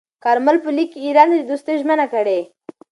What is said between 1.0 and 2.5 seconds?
ایران ته د دوستۍ ژمنه کړې.